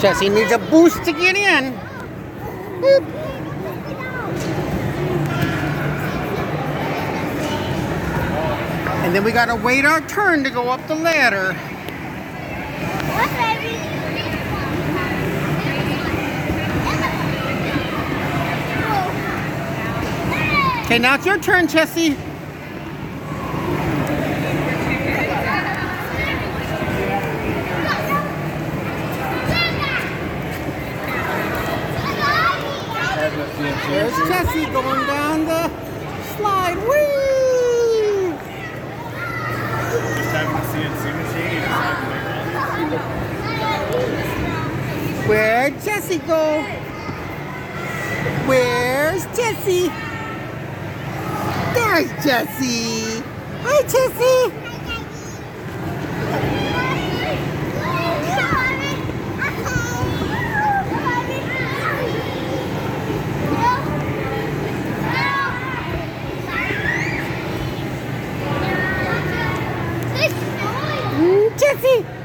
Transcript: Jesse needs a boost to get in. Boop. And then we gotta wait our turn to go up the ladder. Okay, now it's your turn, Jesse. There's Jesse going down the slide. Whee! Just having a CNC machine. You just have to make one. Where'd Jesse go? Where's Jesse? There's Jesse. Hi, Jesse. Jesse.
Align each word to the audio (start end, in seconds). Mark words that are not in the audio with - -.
Jesse 0.00 0.28
needs 0.28 0.52
a 0.52 0.58
boost 0.58 1.04
to 1.04 1.12
get 1.12 1.36
in. 1.36 1.72
Boop. 2.80 3.20
And 9.04 9.14
then 9.14 9.24
we 9.24 9.32
gotta 9.32 9.56
wait 9.56 9.84
our 9.84 10.00
turn 10.02 10.44
to 10.44 10.50
go 10.50 10.68
up 10.70 10.86
the 10.86 10.94
ladder. 10.94 11.56
Okay, 20.90 20.98
now 20.98 21.14
it's 21.14 21.24
your 21.24 21.38
turn, 21.38 21.68
Jesse. 21.68 22.16
There's 33.60 34.16
Jesse 34.26 34.64
going 34.72 35.06
down 35.06 35.44
the 35.44 35.68
slide. 36.36 36.78
Whee! 36.78 38.32
Just 40.16 40.30
having 40.32 40.56
a 40.56 40.64
CNC 40.70 41.04
machine. 41.16 41.52
You 41.52 41.60
just 41.60 41.68
have 41.68 41.98
to 42.00 42.06
make 42.10 42.24
one. 45.18 45.28
Where'd 45.28 45.76
Jesse 45.82 46.18
go? 46.20 46.62
Where's 48.48 49.26
Jesse? 49.36 49.92
There's 51.74 52.10
Jesse. 52.24 53.22
Hi, 53.62 53.82
Jesse. 53.82 54.29
Jesse. 71.58 72.19